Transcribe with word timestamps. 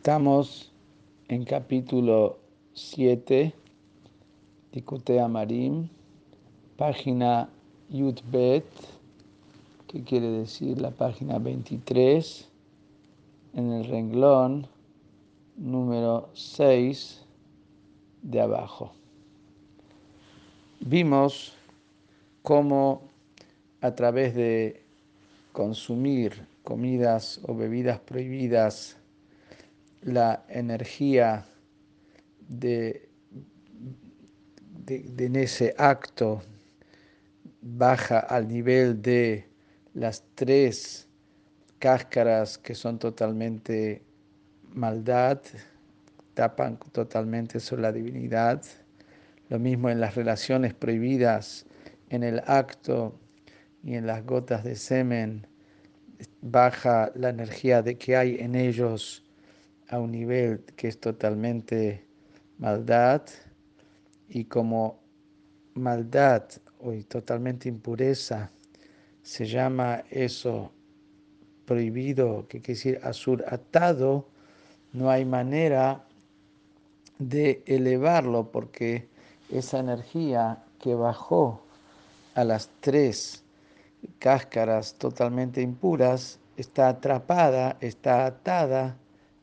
Estamos 0.00 0.72
en 1.28 1.44
capítulo 1.44 2.38
7, 2.72 3.52
Tikute 4.70 5.28
Marim, 5.28 5.90
página 6.78 7.50
Yudbet, 7.90 8.64
que 9.88 10.02
quiere 10.02 10.30
decir 10.30 10.80
la 10.80 10.90
página 10.90 11.38
23, 11.38 12.48
en 13.52 13.72
el 13.72 13.84
renglón 13.84 14.66
número 15.58 16.30
6 16.32 17.22
de 18.22 18.40
abajo. 18.40 18.92
Vimos 20.80 21.52
cómo 22.40 23.02
a 23.82 23.94
través 23.94 24.34
de 24.34 24.82
consumir 25.52 26.46
comidas 26.64 27.38
o 27.46 27.54
bebidas 27.54 28.00
prohibidas, 28.00 28.96
la 30.02 30.44
energía 30.48 31.46
de, 32.48 33.08
de, 34.84 35.26
en 35.26 35.36
ese 35.36 35.74
acto 35.76 36.42
baja 37.60 38.20
al 38.20 38.48
nivel 38.48 39.02
de 39.02 39.46
las 39.94 40.24
tres 40.34 41.08
cáscaras 41.78 42.58
que 42.58 42.74
son 42.74 42.98
totalmente 42.98 44.02
maldad, 44.72 45.40
tapan 46.34 46.78
totalmente 46.92 47.60
sobre 47.60 47.82
la 47.82 47.92
divinidad. 47.92 48.62
Lo 49.48 49.58
mismo 49.58 49.90
en 49.90 50.00
las 50.00 50.14
relaciones 50.14 50.74
prohibidas, 50.74 51.66
en 52.08 52.22
el 52.22 52.40
acto 52.46 53.18
y 53.82 53.94
en 53.94 54.06
las 54.06 54.24
gotas 54.24 54.64
de 54.64 54.76
semen, 54.76 55.46
baja 56.40 57.10
la 57.14 57.30
energía 57.30 57.82
de 57.82 57.96
que 57.96 58.16
hay 58.16 58.36
en 58.38 58.54
ellos 58.54 59.24
a 59.90 59.98
un 59.98 60.12
nivel 60.12 60.64
que 60.76 60.88
es 60.88 61.00
totalmente 61.00 62.06
maldad 62.58 63.22
y 64.28 64.44
como 64.44 65.00
maldad 65.74 66.44
o 66.78 66.92
totalmente 67.08 67.68
impureza 67.68 68.50
se 69.22 69.46
llama 69.46 70.04
eso 70.10 70.72
prohibido, 71.66 72.46
que 72.48 72.60
quiere 72.60 72.78
decir 72.78 73.00
azur 73.02 73.44
atado, 73.48 74.28
no 74.92 75.10
hay 75.10 75.24
manera 75.24 76.04
de 77.18 77.62
elevarlo 77.66 78.50
porque 78.50 79.08
esa 79.50 79.80
energía 79.80 80.64
que 80.80 80.94
bajó 80.94 81.62
a 82.34 82.44
las 82.44 82.70
tres 82.80 83.44
cáscaras 84.18 84.94
totalmente 84.94 85.60
impuras 85.60 86.38
está 86.56 86.88
atrapada, 86.88 87.76
está 87.80 88.26
atada 88.26 88.96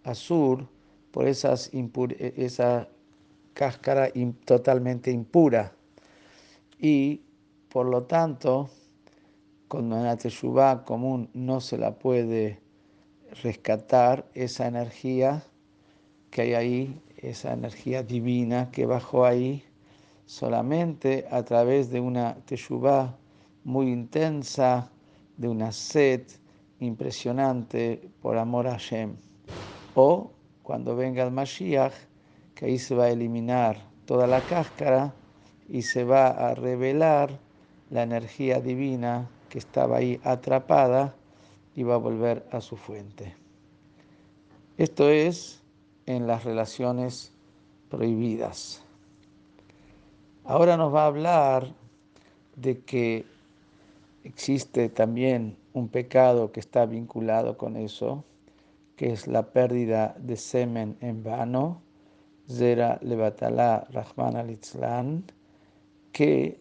azul 0.08 0.68
por 1.12 1.28
esas 1.28 1.72
esa 2.20 2.88
cáscara 3.54 4.10
totalmente 4.46 5.12
impura. 5.12 5.74
Y 6.80 7.22
por 7.70 7.88
lo 7.88 8.04
tanto, 8.04 8.70
con 9.68 9.92
una 9.92 10.16
teshuva 10.16 10.86
común 10.86 11.30
no 11.34 11.60
se 11.60 11.78
la 11.78 11.98
puede 11.98 12.60
rescatar 13.44 14.26
esa 14.34 14.68
energía 14.68 15.44
que 16.32 16.42
hay 16.42 16.54
ahí, 16.54 17.02
esa 17.18 17.54
energía 17.54 18.04
divina 18.04 18.70
que 18.72 18.86
bajó 18.86 19.26
ahí, 19.26 19.64
solamente 20.26 21.26
a 21.32 21.44
través 21.44 21.90
de 21.90 22.00
una 22.00 22.36
teshuva 22.46 23.18
muy 23.64 23.92
intensa, 23.92 24.90
de 25.36 25.48
una 25.48 25.72
sed 25.72 26.22
impresionante 26.80 28.10
por 28.22 28.38
amor 28.38 28.68
a 28.68 28.72
Hashem 28.72 29.16
o 30.00 30.30
cuando 30.62 30.96
venga 30.96 31.24
el 31.24 31.32
Mashiach, 31.32 31.94
que 32.54 32.66
ahí 32.66 32.78
se 32.78 32.94
va 32.94 33.06
a 33.06 33.10
eliminar 33.10 33.82
toda 34.06 34.28
la 34.28 34.42
cáscara 34.42 35.12
y 35.68 35.82
se 35.82 36.04
va 36.04 36.28
a 36.28 36.54
revelar 36.54 37.40
la 37.90 38.04
energía 38.04 38.62
divina 38.62 39.28
que 39.50 39.58
estaba 39.58 39.98
ahí 39.98 40.22
atrapada 40.24 41.16
y 41.76 41.82
va 41.82 41.96
a 41.96 41.98
volver 41.98 42.46
a 42.52 42.62
su 42.62 42.78
fuente. 42.78 43.36
Esto 44.78 45.10
es 45.10 45.64
en 46.06 46.28
las 46.28 46.44
relaciones 46.44 47.34
prohibidas. 47.90 48.84
Ahora 50.44 50.78
nos 50.78 50.94
va 50.94 51.06
a 51.06 51.08
hablar 51.08 51.74
de 52.56 52.82
que 52.82 53.26
existe 54.24 54.90
también 54.90 55.58
un 55.74 55.88
pecado 55.88 56.52
que 56.52 56.60
está 56.60 56.86
vinculado 56.86 57.58
con 57.58 57.78
eso, 57.78 58.24
que 58.98 59.14
es 59.14 59.28
la 59.28 59.54
pérdida 59.54 60.16
de 60.20 60.36
semen 60.36 60.98
en 61.02 61.24
vano, 61.24 61.84
Zera 62.50 62.98
Levatala 63.04 63.88
Rahman 63.92 64.36
al 64.36 64.58
que 66.12 66.60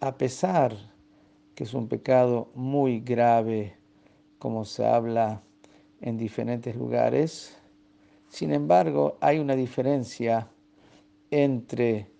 a 0.00 0.18
pesar 0.18 0.76
que 1.54 1.64
es 1.64 1.72
un 1.72 1.88
pecado 1.88 2.50
muy 2.54 3.00
grave, 3.00 3.78
como 4.38 4.66
se 4.66 4.84
habla 4.84 5.42
en 6.02 6.18
diferentes 6.18 6.76
lugares, 6.76 7.56
sin 8.28 8.52
embargo 8.52 9.16
hay 9.20 9.38
una 9.38 9.56
diferencia 9.56 10.48
entre 11.30 12.10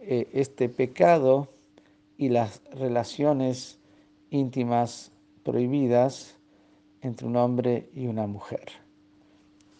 eh, 0.00 0.28
este 0.32 0.68
pecado 0.68 1.48
y 2.18 2.28
las 2.30 2.60
relaciones 2.72 3.78
íntimas 4.30 5.12
prohibidas 5.44 6.36
entre 7.02 7.28
un 7.28 7.36
hombre 7.36 7.88
y 7.94 8.08
una 8.08 8.26
mujer 8.26 8.85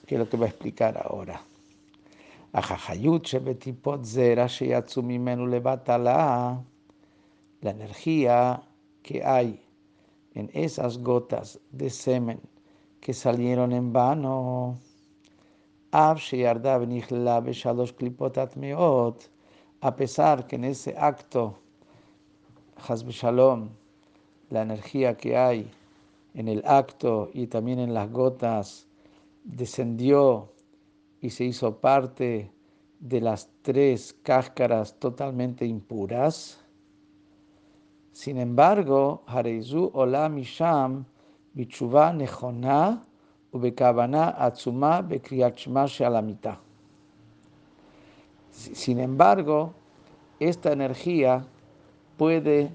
que 0.06 0.14
es 0.14 0.18
lo 0.18 0.28
que 0.28 0.36
va 0.36 0.46
a 0.46 0.48
explicar 0.48 0.96
ahora. 1.04 1.42
La 7.60 7.70
energía 7.70 8.62
que 9.02 9.24
hay 9.24 9.60
en 10.34 10.50
esas 10.52 10.98
gotas 10.98 11.58
de 11.72 11.90
semen 11.90 12.40
que 13.00 13.12
salieron 13.12 13.72
en 13.72 13.92
vano, 13.92 14.78
a 15.92 16.14
pesar 19.96 20.46
que 20.46 20.56
en 20.56 20.64
ese 20.64 20.94
acto, 20.98 21.58
la 24.50 24.62
energía 24.62 25.16
que 25.16 25.36
hay 25.36 25.70
en 26.34 26.48
el 26.48 26.62
acto 26.66 27.30
y 27.32 27.46
también 27.46 27.78
en 27.78 27.94
las 27.94 28.10
gotas 28.10 28.85
descendió 29.46 30.52
y 31.20 31.30
se 31.30 31.44
hizo 31.44 31.78
parte 31.80 32.50
de 32.98 33.20
las 33.20 33.48
tres 33.62 34.14
cáscaras 34.22 34.98
totalmente 34.98 35.64
impuras. 35.64 36.62
Sin 38.12 38.38
embargo, 38.38 39.22
Hareizu 39.26 39.90
Olam 39.94 40.34
Misham 40.34 41.04
Bichuva 41.54 42.12
Nechona 42.12 43.04
Ubekavana 43.52 44.34
Atzuma 44.38 45.02
Bekriachma 45.02 45.86
Shalamita. 45.86 46.60
Sin 48.50 48.98
embargo, 49.00 49.74
esta 50.40 50.72
energía 50.72 51.46
puede, 52.16 52.74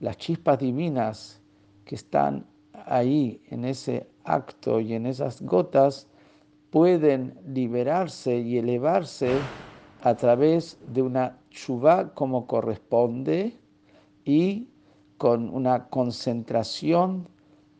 las 0.00 0.16
chispas 0.18 0.58
divinas 0.58 1.40
que 1.84 1.94
están 1.94 2.44
ahí 2.86 3.42
en 3.48 3.64
ese 3.64 4.06
acto 4.24 4.80
y 4.80 4.94
en 4.94 5.06
esas 5.06 5.42
gotas 5.42 6.08
pueden 6.70 7.38
liberarse 7.46 8.38
y 8.38 8.58
elevarse 8.58 9.30
a 10.02 10.14
través 10.14 10.78
de 10.88 11.02
una 11.02 11.38
chuva 11.50 12.14
como 12.14 12.46
corresponde 12.46 13.56
y 14.24 14.68
con 15.18 15.50
una 15.50 15.88
concentración 15.88 17.28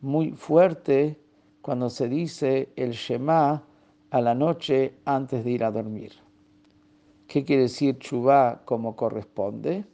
muy 0.01 0.31
fuerte 0.31 1.19
cuando 1.61 1.89
se 1.89 2.07
dice 2.07 2.69
el 2.75 2.91
Shema 2.91 3.63
a 4.11 4.21
la 4.21 4.35
noche 4.35 4.93
antes 5.05 5.43
de 5.43 5.51
ir 5.51 5.63
a 5.63 5.71
dormir. 5.71 6.11
¿Qué 7.25 7.43
quiere 7.43 7.63
decir 7.63 7.97
chuva 7.97 8.61
como 8.65 8.95
corresponde? 8.95 9.85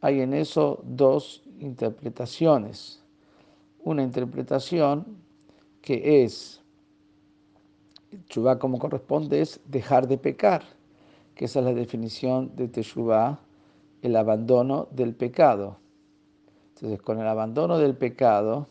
Hay 0.00 0.20
en 0.20 0.34
eso 0.34 0.82
dos 0.84 1.44
interpretaciones. 1.60 3.03
Una 3.84 4.02
interpretación 4.02 5.04
que 5.82 6.24
es, 6.24 6.62
Teshuvah 8.26 8.58
como 8.58 8.78
corresponde, 8.78 9.42
es 9.42 9.60
dejar 9.66 10.08
de 10.08 10.16
pecar, 10.16 10.62
que 11.34 11.44
esa 11.44 11.58
es 11.58 11.66
la 11.66 11.74
definición 11.74 12.56
de 12.56 12.68
Teshuvah, 12.68 13.38
el 14.00 14.16
abandono 14.16 14.88
del 14.90 15.14
pecado. 15.14 15.76
Entonces, 16.74 17.02
con 17.02 17.20
el 17.20 17.26
abandono 17.26 17.78
del 17.78 17.94
pecado 17.94 18.68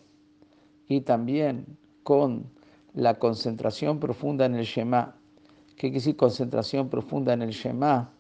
y 0.88 1.02
también 1.02 1.78
con 2.02 2.50
la 2.96 3.14
concentración 3.20 4.00
profunda 4.00 4.46
en 4.46 4.56
el 4.56 4.66
Shema, 4.66 5.16
¿qué 5.76 5.90
quiere 5.90 5.96
decir 5.96 6.16
concentración 6.16 6.90
profunda 6.90 7.34
en 7.34 7.44
el 7.44 7.52
Shema? 7.52 8.12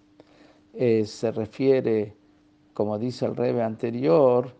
Eh, 0.73 1.05
se 1.05 1.31
refiere, 1.31 2.15
como 2.75 2.99
dice 2.99 3.25
el 3.25 3.35
Rebe 3.35 3.63
anterior, 3.63 4.53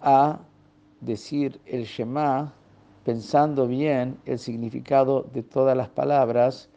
a 0.00 0.40
decir 1.00 1.60
el 1.66 1.84
Shema 1.84 2.54
pensando 3.04 3.66
bien 3.66 4.18
el 4.26 4.38
significado 4.38 5.22
de 5.32 5.42
todas 5.42 5.76
las 5.76 5.88
palabras 5.88 6.68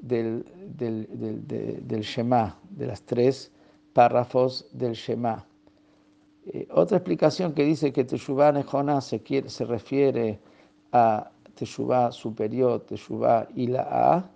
del, 0.00 0.46
del, 0.74 1.06
del, 1.46 1.86
del 1.86 2.00
Shema, 2.00 2.58
de 2.70 2.86
las 2.86 3.02
tres 3.02 3.52
párrafos 3.92 4.66
del 4.72 4.92
Shema. 4.92 5.46
Eh, 6.46 6.66
otra 6.70 6.98
explicación 6.98 7.52
que 7.52 7.64
dice 7.64 7.92
que 7.92 8.04
Teshuvah 8.04 8.52
Nehona 8.52 9.00
se, 9.00 9.20
se 9.48 9.64
refiere 9.64 10.40
a 10.92 11.30
Teshuvah 11.56 12.12
superior, 12.12 12.80
Teshuvah 12.80 13.48
y 13.54 13.66
la 13.66 13.82
A, 13.82 14.30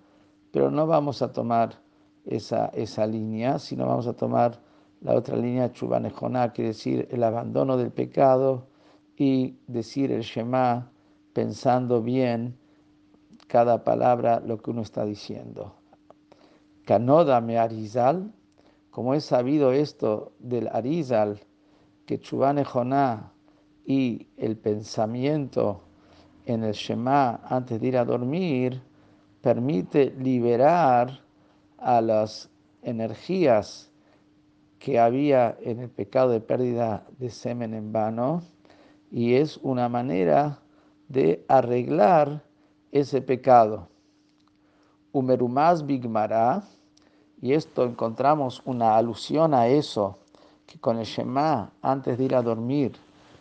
pero 0.50 0.70
no 0.70 0.86
vamos 0.86 1.22
a 1.22 1.32
tomar 1.32 1.80
esa, 2.26 2.66
esa 2.74 3.06
línea, 3.06 3.58
sino 3.58 3.86
vamos 3.86 4.06
a 4.06 4.12
tomar 4.12 4.60
la 5.00 5.14
otra 5.14 5.36
línea, 5.36 5.70
Teshuvah 5.70 6.00
Nehona, 6.00 6.52
que 6.52 6.64
decir 6.64 7.08
el 7.10 7.22
abandono 7.22 7.76
del 7.76 7.92
pecado 7.92 8.66
y 9.20 9.58
decir 9.66 10.10
el 10.12 10.22
Shema 10.22 10.90
pensando 11.34 12.00
bien 12.00 12.56
cada 13.48 13.84
palabra 13.84 14.40
lo 14.40 14.56
que 14.56 14.70
uno 14.70 14.80
está 14.80 15.04
diciendo. 15.04 15.74
Canoda 16.86 17.42
me 17.42 17.58
Arizal, 17.58 18.32
como 18.90 19.12
he 19.12 19.20
sabido 19.20 19.72
esto 19.72 20.32
del 20.38 20.68
Arizal, 20.68 21.38
que 22.06 22.18
Chubane 22.18 22.64
Joná 22.64 23.30
y 23.84 24.26
el 24.38 24.56
pensamiento 24.56 25.82
en 26.46 26.64
el 26.64 26.72
Shema 26.72 27.42
antes 27.44 27.78
de 27.78 27.88
ir 27.88 27.98
a 27.98 28.06
dormir 28.06 28.80
permite 29.42 30.14
liberar 30.18 31.20
a 31.76 32.00
las 32.00 32.48
energías 32.80 33.92
que 34.78 34.98
había 34.98 35.58
en 35.60 35.80
el 35.80 35.90
pecado 35.90 36.30
de 36.30 36.40
pérdida 36.40 37.06
de 37.18 37.28
semen 37.28 37.74
en 37.74 37.92
vano 37.92 38.42
y 39.10 39.34
es 39.34 39.58
una 39.62 39.88
manera 39.88 40.60
de 41.08 41.44
arreglar 41.48 42.42
ese 42.92 43.20
pecado. 43.20 43.88
Umerumaz 45.12 45.84
Bigmará, 45.84 46.62
y 47.42 47.52
esto 47.54 47.84
encontramos 47.84 48.62
una 48.64 48.96
alusión 48.96 49.54
a 49.54 49.66
eso 49.66 50.18
que 50.66 50.78
con 50.78 50.98
el 50.98 51.04
Shema, 51.04 51.72
antes 51.82 52.18
de 52.18 52.24
ir 52.24 52.34
a 52.34 52.42
dormir, 52.42 52.92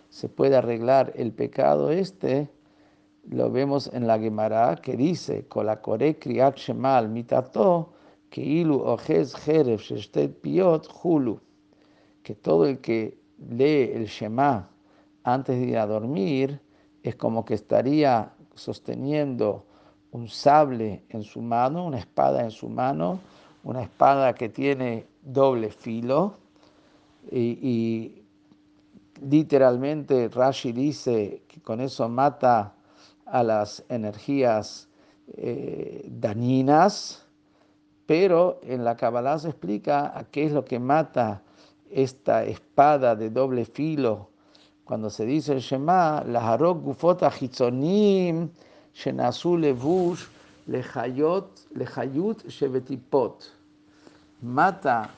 se 0.10 0.28
puede 0.30 0.56
arreglar 0.56 1.14
el 1.16 1.32
pecado 1.32 1.92
este, 1.92 2.50
lo 3.30 3.52
vemos 3.52 3.92
en 3.94 4.08
la 4.08 4.18
Gemara 4.18 4.76
que 4.78 4.98
dice, 4.98 5.46
Kolakore 5.48 6.18
kriat 6.18 6.58
mitato, 7.10 7.94
que 8.32 8.42
ilu 8.42 8.82
ojes 8.82 9.36
jeref 9.36 9.92
piot 10.42 10.88
hulu, 11.04 11.40
que 12.24 12.34
todo 12.34 12.66
el 12.66 12.80
que 12.80 13.20
lee 13.38 13.92
el 13.94 14.06
Shema 14.06 14.70
antes 15.24 15.60
de 15.60 15.68
ir 15.68 15.78
a 15.78 15.86
dormir 15.86 16.60
es 17.04 17.16
como 17.16 17.46
que 17.46 17.54
estaría 17.54 18.32
sosteniendo 18.56 19.66
un 20.12 20.28
sable 20.28 21.04
en 21.10 21.24
su 21.24 21.42
mano, 21.42 21.86
una 21.86 22.00
espada 22.00 22.44
en 22.44 22.52
su 22.52 22.68
mano, 22.70 23.20
una 23.64 23.84
espada 23.84 24.34
que 24.34 24.50
tiene 24.50 25.06
doble 25.22 25.70
filo, 25.70 26.34
y, 27.32 28.16
literalmente 29.22 30.30
Rashi 30.30 30.72
dice 30.72 31.44
que 31.48 31.62
con 31.62 31.82
eso 31.82 32.08
mata 32.08 32.74
a 33.26 33.44
las 33.44 33.84
energías 33.90 34.88
eh, 35.36 36.08
dañinas, 36.10 37.26
pero 38.06 38.60
en 38.64 38.86
la 38.86 38.96
Kabbalah 38.96 39.38
se 39.38 39.50
explica 39.50 40.18
a 40.18 40.24
qué 40.24 40.46
es 40.46 40.54
lo 40.54 40.64
que 40.64 40.80
mata 40.80 41.44
esta 41.92 42.46
espada 42.46 43.16
de 43.16 43.30
doble 43.30 43.66
filo. 43.66 44.30
Cuando 44.90 45.12
se 45.12 45.24
dice 45.24 45.54
el 45.54 45.60
Shema, 45.60 46.24
la 46.24 46.40
harok 46.40 46.82
gufota 46.82 47.30
hitzonim 47.30 48.50
shenasu 48.96 49.56
levush 49.56 50.26
lehayot 50.68 51.46
lehayut 51.76 52.48
shevetipot. 52.48 53.52
Mata 54.42 55.12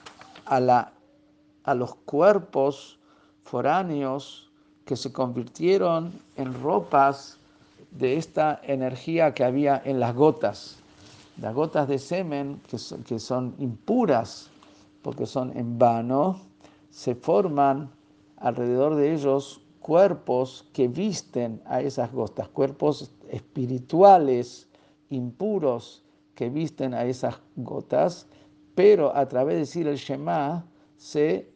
a 0.44 0.60
la 0.60 0.92
a 1.64 1.74
los 1.74 1.96
cuerpos 2.04 3.00
foráneos 3.46 4.50
que 4.84 4.98
se 4.98 5.14
convirtieron 5.14 6.12
en 6.36 6.54
ropas 6.62 7.38
de 7.92 8.18
esta 8.18 8.60
energía 8.64 9.34
que 9.34 9.46
había 9.46 9.82
en 9.86 10.02
las 10.02 10.14
gotas. 10.14 10.80
Las 11.40 11.56
gotas 11.56 11.88
de 11.88 11.98
semen, 11.98 12.60
que 12.68 12.78
son, 12.78 13.04
que 13.04 13.20
son 13.20 13.56
impuras 13.58 14.50
porque 15.02 15.26
son 15.26 15.58
en 15.58 15.80
vano, 15.80 16.42
se 16.90 17.16
forman 17.16 17.90
alrededor 18.42 18.96
de 18.96 19.14
ellos 19.14 19.62
cuerpos 19.80 20.68
que 20.74 20.88
visten 20.88 21.62
a 21.66 21.82
esas 21.82 22.12
gotas, 22.12 22.48
cuerpos 22.50 23.12
espirituales 23.30 24.68
impuros 25.10 26.04
que 26.36 26.50
visten 26.50 26.94
a 26.94 27.06
esas 27.06 27.40
gotas, 27.56 28.28
pero 28.76 29.16
a 29.16 29.28
través 29.28 29.56
de 29.56 29.60
decir 29.60 29.88
el 29.88 29.98
Shema 29.98 30.66
se 30.98 31.52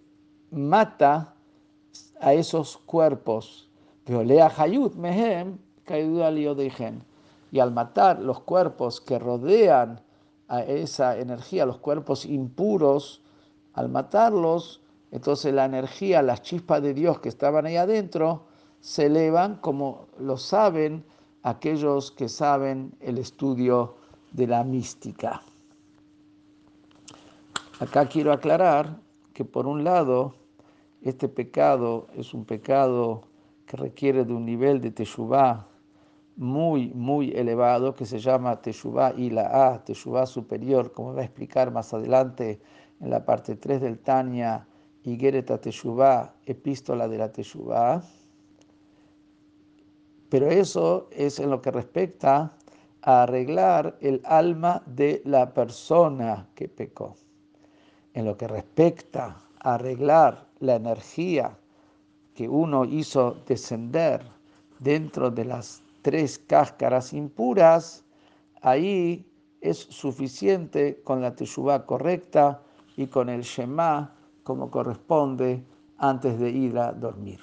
mata 0.52 1.36
a 2.20 2.34
esos 2.34 2.78
cuerpos. 2.78 3.70
mehem 4.96 5.58
Y 7.52 7.60
al 7.60 7.72
matar 7.72 8.20
los 8.20 8.40
cuerpos 8.42 9.02
que 9.02 9.20
rodean 9.20 10.02
a 10.48 10.62
esa 10.62 11.18
energía, 11.18 11.66
los 11.66 11.78
cuerpos 11.78 12.26
impuros, 12.26 13.22
al 13.74 13.90
matarlos, 13.90 14.82
entonces 15.16 15.54
la 15.54 15.64
energía, 15.64 16.22
las 16.22 16.42
chispas 16.42 16.82
de 16.82 16.94
Dios 16.94 17.20
que 17.20 17.30
estaban 17.30 17.66
ahí 17.66 17.78
adentro, 17.78 18.48
se 18.82 19.06
elevan 19.06 19.56
como 19.62 20.08
lo 20.20 20.36
saben 20.36 21.06
aquellos 21.42 22.12
que 22.12 22.28
saben 22.28 22.94
el 23.00 23.18
estudio 23.18 23.96
de 24.34 24.48
la 24.48 24.66
mística. 24.66 25.42
Acá 27.80 28.08
quiero 28.10 28.34
aclarar 28.34 29.00
que 29.34 29.46
por 29.46 29.68
un 29.68 29.86
lado, 29.86 30.34
este 31.02 31.30
pecado 31.30 32.08
es 32.18 32.34
un 32.34 32.44
pecado 32.44 33.22
que 33.68 33.78
requiere 33.78 34.26
de 34.26 34.34
un 34.34 34.46
nivel 34.46 34.82
de 34.82 34.92
teshuvah 34.92 35.66
muy, 36.36 36.90
muy 36.90 37.32
elevado, 37.32 37.96
que 37.96 38.06
se 38.06 38.20
llama 38.20 38.62
teshuvah 38.62 39.14
y 39.16 39.30
la 39.30 39.70
A, 39.76 39.86
teshuvah 39.86 40.26
superior, 40.26 40.92
como 40.92 41.14
va 41.14 41.22
a 41.22 41.24
explicar 41.26 41.72
más 41.72 41.94
adelante 41.94 42.60
en 43.00 43.10
la 43.10 43.24
parte 43.24 43.56
3 43.56 43.80
del 43.80 44.00
Tanya, 44.00 44.68
y 45.06 45.18
Gereta 45.18 45.58
teshuvah, 45.58 46.34
epístola 46.46 47.08
de 47.08 47.18
la 47.18 47.32
teshuvah. 47.32 48.02
Pero 50.30 50.50
eso 50.50 51.08
es 51.12 51.40
en 51.40 51.50
lo 51.50 51.62
que 51.62 51.72
respecta 51.72 52.52
a 53.02 53.24
arreglar 53.24 53.98
el 54.02 54.22
alma 54.26 54.82
de 54.86 55.22
la 55.26 55.54
persona 55.54 56.48
que 56.56 56.68
pecó 56.68 57.16
en 58.16 58.26
lo 58.26 58.38
que 58.38 58.48
respecta 58.48 59.38
a 59.60 59.76
arreglar 59.76 60.48
la 60.60 60.76
energía 60.76 61.56
que 62.34 62.50
uno 62.50 62.86
hizo 62.86 63.38
descender 63.46 64.26
dentro 64.80 65.30
de 65.30 65.46
las 65.46 65.84
tres 66.02 66.40
cáscaras 66.40 67.14
impuras, 67.14 68.04
ahí 68.62 69.26
es 69.62 69.78
suficiente 69.78 71.02
con 71.04 71.22
la 71.22 71.36
teshuvah 71.36 71.86
correcta 71.86 72.62
y 72.96 73.08
con 73.08 73.30
el 73.30 73.42
shema 73.42 74.15
como 74.46 74.70
corresponde 74.70 75.66
antes 75.98 76.40
de 76.40 76.52
ir 76.52 76.78
a 76.78 76.94
dormir. 76.94 77.40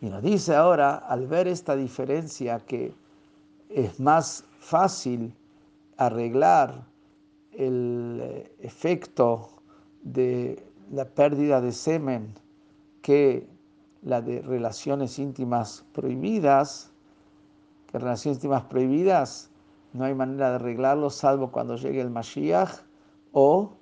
Y 0.00 0.10
nos 0.10 0.20
dice 0.20 0.54
ahora, 0.54 0.96
al 0.96 1.28
ver 1.28 1.46
esta 1.46 1.76
diferencia 1.76 2.58
que 2.58 2.92
es 3.68 4.00
más 4.00 4.44
fácil 4.58 5.32
arreglar 5.96 6.84
el 7.52 8.18
eh, 8.20 8.56
efecto 8.58 9.48
de 10.02 10.60
la 10.90 11.04
pérdida 11.04 11.60
de 11.60 11.70
semen 11.70 12.34
que 13.00 13.48
la 14.02 14.20
de 14.20 14.42
relaciones 14.42 15.20
íntimas 15.20 15.84
prohibidas, 15.92 16.90
que 17.86 18.00
relaciones 18.00 18.38
íntimas 18.38 18.64
prohibidas 18.64 19.50
no 19.92 20.04
hay 20.04 20.14
manera 20.16 20.50
de 20.50 20.54
arreglarlo 20.56 21.10
salvo 21.10 21.52
cuando 21.52 21.76
llegue 21.76 22.00
el 22.00 22.10
Mashiach 22.10 22.82
o 23.30 23.76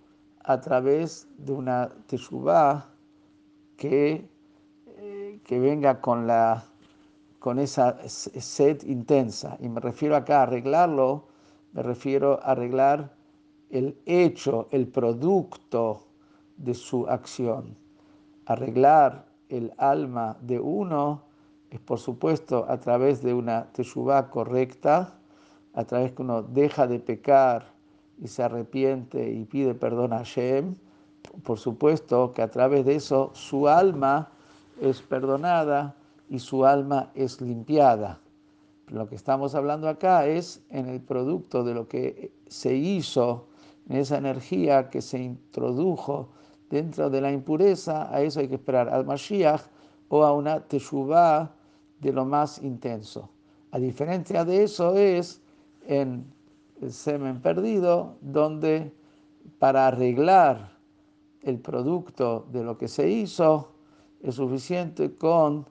a 0.44 0.60
través 0.60 1.28
de 1.38 1.52
una 1.52 1.88
teshuvah 2.06 2.86
que, 3.76 4.28
eh, 4.86 5.40
que 5.44 5.58
venga 5.58 6.00
con, 6.00 6.26
la, 6.26 6.64
con 7.38 7.58
esa 7.58 7.96
sed 8.08 8.82
intensa. 8.84 9.56
Y 9.60 9.68
me 9.68 9.80
refiero 9.80 10.16
acá 10.16 10.40
a 10.40 10.42
arreglarlo, 10.44 11.28
me 11.72 11.82
refiero 11.82 12.40
a 12.42 12.52
arreglar 12.52 13.14
el 13.70 13.98
hecho, 14.06 14.68
el 14.70 14.86
producto 14.88 16.06
de 16.56 16.74
su 16.74 17.06
acción. 17.08 17.76
Arreglar 18.46 19.26
el 19.48 19.72
alma 19.78 20.36
de 20.40 20.60
uno 20.60 21.22
es, 21.70 21.80
por 21.80 21.98
supuesto, 21.98 22.66
a 22.68 22.78
través 22.78 23.22
de 23.22 23.32
una 23.32 23.72
teshuvah 23.72 24.28
correcta, 24.30 25.18
a 25.74 25.84
través 25.84 26.12
que 26.12 26.22
uno 26.22 26.42
deja 26.42 26.86
de 26.86 26.98
pecar 26.98 27.72
y 28.22 28.28
se 28.28 28.44
arrepiente 28.44 29.30
y 29.30 29.44
pide 29.44 29.74
perdón 29.74 30.12
a 30.12 30.18
Hashem. 30.18 30.76
Por 31.42 31.58
supuesto 31.58 32.32
que 32.32 32.42
a 32.42 32.50
través 32.50 32.84
de 32.84 32.94
eso 32.94 33.32
su 33.34 33.68
alma 33.68 34.30
es 34.80 35.02
perdonada 35.02 35.96
y 36.30 36.38
su 36.38 36.64
alma 36.64 37.10
es 37.14 37.40
limpiada. 37.40 38.20
Lo 38.86 39.08
que 39.08 39.16
estamos 39.16 39.54
hablando 39.54 39.88
acá 39.88 40.26
es 40.26 40.62
en 40.70 40.88
el 40.88 41.00
producto 41.00 41.64
de 41.64 41.74
lo 41.74 41.88
que 41.88 42.32
se 42.46 42.74
hizo, 42.74 43.48
en 43.88 43.96
esa 43.96 44.18
energía 44.18 44.88
que 44.88 45.02
se 45.02 45.18
introdujo 45.18 46.28
dentro 46.70 47.10
de 47.10 47.20
la 47.20 47.32
impureza, 47.32 48.14
a 48.14 48.22
eso 48.22 48.40
hay 48.40 48.48
que 48.48 48.54
esperar 48.54 48.88
al 48.88 49.04
Mashiach 49.04 49.62
o 50.08 50.24
a 50.24 50.32
una 50.32 50.60
teshuvah 50.60 51.50
de 52.00 52.12
lo 52.12 52.24
más 52.24 52.62
intenso. 52.62 53.28
A 53.72 53.78
diferencia 53.78 54.44
de 54.44 54.62
eso 54.62 54.96
es 54.96 55.42
en 55.86 56.24
el 56.82 56.92
semen 56.92 57.40
perdido, 57.40 58.16
donde 58.20 58.92
para 59.58 59.86
arreglar 59.86 60.76
el 61.42 61.58
producto 61.58 62.46
de 62.52 62.62
lo 62.62 62.76
que 62.76 62.88
se 62.88 63.08
hizo 63.08 63.72
es 64.22 64.34
suficiente 64.36 65.16
con 65.16 65.66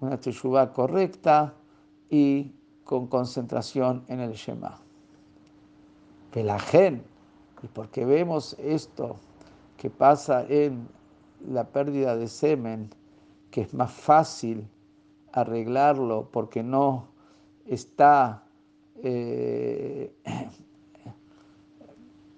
una 0.00 0.20
teshuvah 0.20 0.72
correcta 0.72 1.54
y 2.10 2.52
con 2.84 3.06
concentración 3.06 4.04
en 4.08 4.20
el 4.20 4.32
Shema. 4.32 4.78
Pelagen, 6.32 7.02
y 7.62 7.66
porque 7.68 8.04
vemos 8.04 8.54
esto 8.58 9.16
que 9.76 9.90
pasa 9.90 10.44
en 10.48 10.88
la 11.48 11.64
pérdida 11.64 12.16
de 12.16 12.28
semen, 12.28 12.90
que 13.50 13.62
es 13.62 13.74
más 13.74 13.92
fácil 13.92 14.68
arreglarlo 15.32 16.28
porque 16.30 16.62
no 16.62 17.08
está, 17.66 18.45
eh, 19.02 20.12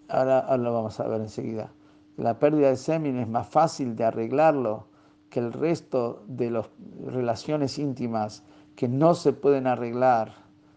ahora, 0.09 0.57
lo 0.57 0.73
vamos 0.73 0.99
a 1.01 1.09
ver 1.09 1.21
enseguida, 1.21 1.73
la 2.17 2.39
pérdida 2.39 2.69
de 2.69 2.77
semen 2.77 3.19
es 3.19 3.29
más 3.29 3.49
fácil 3.49 3.95
de 3.97 4.05
arreglarlo 4.05 4.87
que 5.31 5.41
el 5.41 5.53
resto 5.53 6.25
de 6.27 6.51
las 6.51 6.69
relaciones 7.07 7.79
íntimas 7.79 8.43
que 8.75 8.89
no 8.89 9.15
se 9.15 9.33
pueden 9.33 9.67
arreglar, 9.67 10.33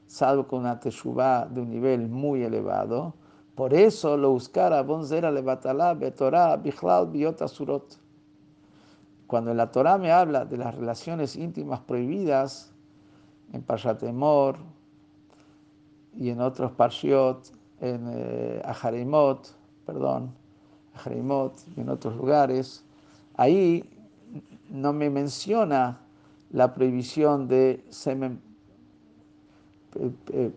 salvo 0.07 0.47
con 0.47 0.61
una 0.61 0.79
teshuvah 0.79 1.45
de 1.45 1.61
un 1.61 1.69
nivel 1.69 2.09
muy 2.09 2.43
elevado. 2.43 3.15
Por 3.55 3.73
eso 3.73 4.17
lo 4.17 4.31
buscara 4.31 4.81
bonzera 4.81 5.31
levatalá 5.31 5.93
betorá 5.93 6.57
bichlal 6.57 7.07
biota 7.07 7.47
surot. 7.47 7.97
Cuando 9.27 9.53
la 9.53 9.71
Torah 9.71 9.97
me 9.97 10.11
habla 10.11 10.45
de 10.45 10.57
las 10.57 10.75
relaciones 10.75 11.35
íntimas 11.35 11.79
prohibidas, 11.81 12.73
en 13.53 13.61
Pashatemor 13.63 14.57
y 16.15 16.29
en 16.29 16.41
otros 16.41 16.71
Parshiot, 16.71 17.51
en 17.79 18.05
eh, 18.09 18.61
Aharimot, 18.65 19.55
perdón, 19.85 20.31
Aharimot 20.95 21.53
y 21.75 21.81
en 21.81 21.89
otros 21.89 22.15
lugares, 22.15 22.83
ahí 23.35 23.83
no 24.69 24.93
me 24.93 25.09
menciona 25.09 25.99
la 26.51 26.73
prohibición 26.73 27.47
de 27.47 27.83
semen 27.89 28.41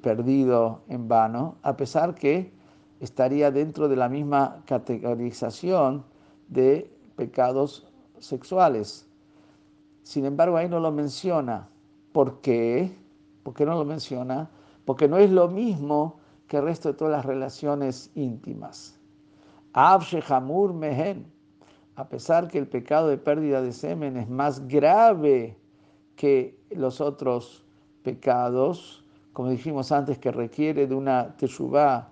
perdido 0.03 0.83
en 0.89 1.09
vano, 1.09 1.57
a 1.63 1.77
pesar 1.77 2.15
que 2.15 2.53
estaría 3.01 3.51
dentro 3.51 3.89
de 3.89 3.97
la 3.97 4.09
misma 4.09 4.63
categorización 4.67 6.05
de 6.49 6.91
pecados 7.17 7.87
sexuales. 8.19 9.07
Sin 10.03 10.25
embargo, 10.25 10.57
ahí 10.57 10.69
no 10.69 10.81
lo 10.81 10.93
menciona. 10.93 11.69
¿Por 12.13 12.41
qué? 12.41 12.97
¿Por 13.43 13.55
qué 13.55 13.67
no 13.67 13.75
lo 13.75 13.85
menciona? 13.85 14.49
porque 14.85 15.09
no 15.09 15.19
es 15.19 15.31
lo 15.31 15.49
mismo 15.49 16.19
que 16.47 16.59
el 16.59 16.65
resto 16.65 16.91
de 16.91 16.95
todas 16.95 17.13
las 17.13 17.25
relaciones 17.25 18.11
íntimas. 18.15 18.99
Hamur 19.75 20.73
Mehen, 20.73 21.27
a 21.97 22.09
pesar 22.09 22.49
que 22.49 22.59
el 22.59 22.69
pecado 22.69 23.09
de 23.09 23.19
pérdida 23.19 23.63
de 23.63 23.73
semen 23.73 24.17
es 24.17 24.29
más 24.29 24.67
grave 24.69 25.59
que 26.17 26.59
los 26.71 27.01
otros 27.01 27.65
pecados, 28.03 29.05
como 29.33 29.51
dijimos 29.51 29.91
antes, 29.91 30.19
que 30.19 30.31
requiere 30.31 30.87
de 30.87 30.95
una 30.95 31.37
teshuvah 31.37 32.09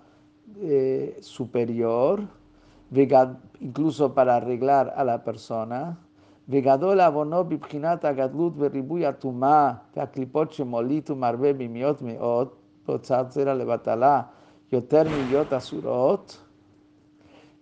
eh, 0.57 1.17
superior, 1.21 2.21
incluso 3.59 4.13
para 4.13 4.35
arreglar 4.35 4.93
a 4.95 5.03
la 5.03 5.23
persona. 5.23 5.97
gadlut 6.47 6.99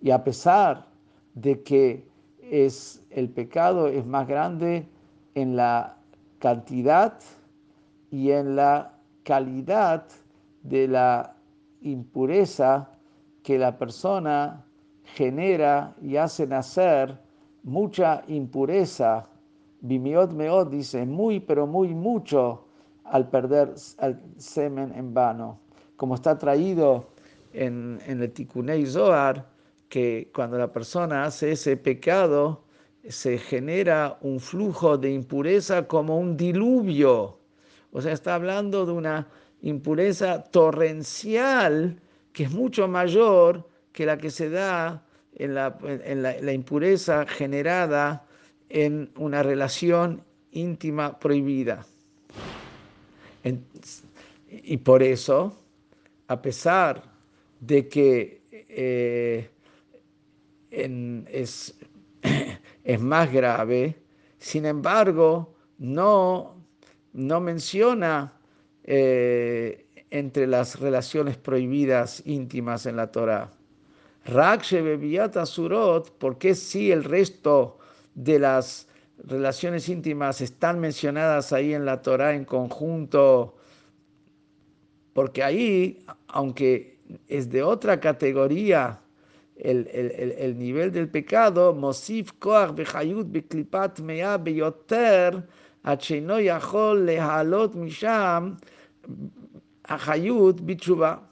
y 0.02 0.12
a 0.12 0.24
pesar 0.24 0.88
de 1.36 1.64
que 1.64 2.08
es, 2.42 3.04
el 3.12 3.30
pecado 3.30 3.88
es 3.88 4.06
más 4.06 4.28
grande 4.28 4.88
en 5.36 5.56
la 5.56 5.98
cantidad 6.40 7.20
y 8.10 8.32
en 8.32 8.56
la 8.56 8.94
calidad 9.24 10.06
de 10.64 10.88
la 10.88 11.36
impureza 11.82 12.90
que 13.44 13.58
la 13.58 13.78
persona 13.78 14.66
genera 15.04 15.96
y 16.02 16.18
hace 16.18 16.48
nacer 16.48 17.20
mucha 17.64 18.24
impureza. 18.28 19.28
Bimiot 19.82 20.32
meot 20.32 20.70
dice 20.70 21.06
muy, 21.06 21.40
pero 21.40 21.68
muy 21.68 21.94
mucho 21.94 22.66
al 23.12 23.30
perder 23.30 23.74
el 24.00 24.18
semen 24.38 24.94
en 24.96 25.14
vano, 25.14 25.60
como 25.98 26.16
está 26.16 26.38
traído 26.38 27.10
en, 27.52 28.00
el 28.08 28.32
Tikunei 28.32 28.86
Zohar, 28.86 29.50
que 29.90 30.32
cuando 30.34 30.58
la 30.58 30.72
persona 30.72 31.26
hace 31.26 31.52
ese 31.52 31.76
pecado, 31.76 32.64
se 33.08 33.38
genera 33.38 34.18
un 34.22 34.40
flujo 34.40 34.98
de 34.98 35.12
impureza 35.12 35.88
como 35.88 36.18
un 36.18 36.38
diluvio. 36.38 37.38
O 37.92 38.02
sea, 38.02 38.14
está 38.14 38.36
hablando 38.36 38.86
de 38.86 38.94
una 38.94 39.28
impureza 39.62 40.44
torrencial 40.46 42.00
que 42.32 42.44
es 42.44 42.52
mucho 42.52 42.88
mayor 42.88 43.68
que 43.92 44.06
la 44.06 44.18
que 44.18 44.32
se 44.32 44.50
da 44.50 45.04
en 45.34 45.54
la, 45.54 46.54
impureza 46.54 47.26
generada 47.26 48.26
en 48.70 49.12
una 49.18 49.44
relación 49.44 50.24
íntima 50.52 51.20
prohibida. 51.20 51.86
Y 54.50 54.78
por 54.78 55.04
eso, 55.04 55.56
a 56.28 56.42
pesar 56.42 57.04
de 57.60 57.88
que 57.88 58.42
eh, 58.52 59.50
es, 60.72 61.76
es, 62.84 63.00
más 63.00 63.32
grave, 63.32 63.96
sin 64.38 64.66
embargo, 64.66 65.54
no, 65.78 66.56
no 67.14 67.40
menciona 67.42 68.34
eh, 68.84 69.86
entre 70.10 70.48
las 70.48 70.80
relaciones 70.80 71.38
prohibidas 71.38 72.22
íntimas 72.26 72.86
en 72.86 72.98
la 72.98 73.12
Torah. 73.12 73.52
Rakshe 74.26 74.82
Surot, 75.46 76.12
¿por 76.18 76.38
qué 76.38 76.54
si 76.54 76.92
el 76.92 77.04
resto 77.04 77.80
de 78.14 78.40
las 78.40 78.88
relaciones 79.26 79.88
íntimas 79.90 80.42
están 80.42 80.80
mencionadas 80.80 81.54
ahí 81.54 81.74
en 81.74 81.86
la 81.86 82.02
Torah 82.02 82.34
en 82.34 82.46
conjunto? 82.46 83.56
Porque 85.14 85.44
ahí, 85.44 86.06
aunque 86.28 87.00
es 87.28 87.50
de 87.50 87.64
otra 87.64 88.00
categoría 88.00 89.00
el, 89.56 89.88
el, 89.94 90.32
el, 90.38 90.58
nivel 90.58 90.92
del 90.92 91.10
pecado, 91.10 91.74
Mosif 91.74 92.32
Koach 92.40 92.74
Bechayut 92.74 93.32
Beklipat 93.32 94.00
Mea 94.00 94.38
Beyoter, 94.38 95.48
Lehalot 95.84 97.76
Misham, 97.76 98.58
Achayut 99.84 100.62
Bichuba 100.62 101.28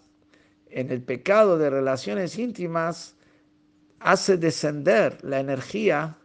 en 0.69 0.91
el 0.91 1.01
pecado 1.01 1.58
de 1.58 1.69
relaciones 1.69 2.38
íntimas 2.38 3.15
hace 4.00 4.38
descender 4.38 5.17
la 5.24 5.39
energía 5.39 6.18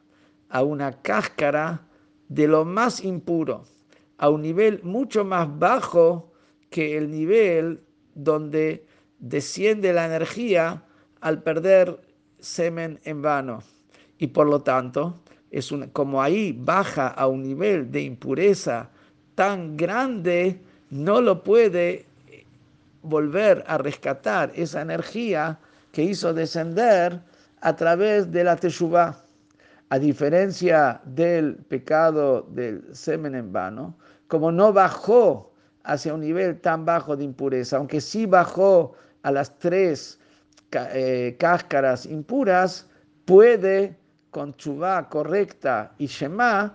a 0.54 0.62
una 0.62 0.92
cáscara 1.02 1.82
de 2.28 2.46
lo 2.46 2.64
más 2.64 3.02
impuro, 3.02 3.64
a 4.18 4.28
un 4.28 4.42
nivel 4.42 4.80
mucho 4.84 5.24
más 5.24 5.48
bajo 5.58 6.32
que 6.70 6.96
el 6.96 7.10
nivel 7.10 7.82
donde 8.14 8.86
desciende 9.18 9.92
la 9.92 10.06
energía 10.06 10.84
al 11.20 11.42
perder 11.42 12.00
semen 12.38 13.00
en 13.02 13.20
vano. 13.20 13.64
Y 14.16 14.28
por 14.28 14.46
lo 14.46 14.60
tanto, 14.60 15.18
es 15.50 15.74
como 15.92 16.22
ahí 16.22 16.52
baja 16.56 17.08
a 17.08 17.26
un 17.26 17.42
nivel 17.42 17.90
de 17.90 18.02
impureza 18.02 18.90
tan 19.34 19.76
grande, 19.76 20.60
no 20.88 21.20
lo 21.20 21.42
puede 21.42 22.06
volver 23.02 23.64
a 23.66 23.76
rescatar 23.76 24.52
esa 24.54 24.82
energía 24.82 25.58
que 25.90 26.04
hizo 26.04 26.32
descender 26.32 27.20
a 27.60 27.74
través 27.74 28.30
de 28.30 28.44
la 28.44 28.54
Teshuvah. 28.54 29.23
A 29.94 29.98
diferencia 30.00 31.00
del 31.04 31.54
pecado 31.54 32.48
del 32.50 32.82
semen 32.96 33.36
en 33.36 33.52
vano, 33.52 33.96
como 34.26 34.50
no 34.50 34.72
bajó 34.72 35.52
hacia 35.84 36.12
un 36.14 36.22
nivel 36.22 36.60
tan 36.60 36.84
bajo 36.84 37.16
de 37.16 37.22
impureza, 37.22 37.76
aunque 37.76 38.00
sí 38.00 38.26
bajó 38.26 38.96
a 39.22 39.30
las 39.30 39.56
tres 39.56 40.18
eh, 40.72 41.36
cáscaras 41.38 42.06
impuras, 42.06 42.88
puede 43.24 43.96
con 44.32 44.56
chubá 44.56 45.08
correcta 45.08 45.92
y 45.96 46.06
shema 46.06 46.74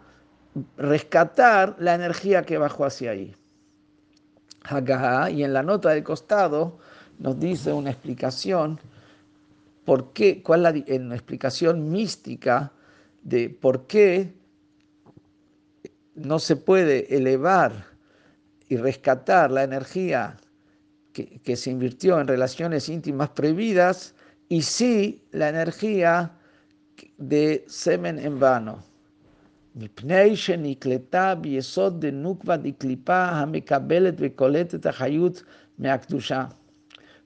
rescatar 0.77 1.75
la 1.77 1.95
energía 1.95 2.43
que 2.43 2.57
bajó 2.57 2.85
hacia 2.85 3.11
ahí. 3.11 3.35
Y 5.33 5.43
en 5.43 5.51
la 5.51 5.61
nota 5.61 5.89
del 5.89 6.05
costado 6.05 6.79
nos 7.17 7.37
dice 7.37 7.73
una 7.73 7.89
explicación, 7.89 8.79
por 9.83 10.13
qué, 10.13 10.41
cuál 10.41 10.65
es 10.67 10.87
la 10.87 10.95
una 11.03 11.15
explicación 11.15 11.91
mística 11.91 12.71
de 13.23 13.49
por 13.49 13.87
qué 13.87 14.33
no 16.15 16.39
se 16.39 16.55
puede 16.55 17.15
elevar 17.15 17.85
y 18.67 18.77
rescatar 18.77 19.51
la 19.51 19.63
energía 19.63 20.37
que, 21.13 21.55
se 21.55 21.71
invirtió 21.71 22.19
en 22.19 22.27
relaciones 22.27 22.87
íntimas 22.87 23.29
prohibidas 23.29 24.15
y 24.47 24.61
sí 24.61 25.23
la 25.31 25.49
energía 25.49 26.31
de 27.17 27.65
semen 27.67 28.19
en 28.19 28.39
vano. 28.39 28.83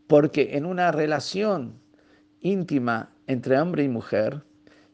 Porque 0.08 0.58
en 0.58 0.66
una 0.66 0.92
relación 0.92 1.80
íntima 2.42 3.12
entre 3.28 3.60
hombre 3.60 3.84
y 3.84 3.90
mujer, 3.90 4.44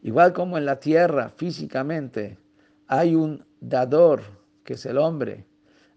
igual 0.01 0.33
como 0.33 0.57
en 0.57 0.65
la 0.65 0.79
tierra 0.79 1.29
físicamente 1.29 2.37
hay 2.87 3.15
un 3.15 3.45
dador, 3.59 4.21
que 4.63 4.73
es 4.73 4.85
el 4.85 4.97
hombre, 4.97 5.45